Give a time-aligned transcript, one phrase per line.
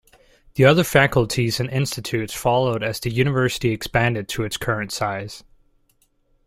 [0.55, 5.43] The other faculties and institutes followed as the university expanded to its current size.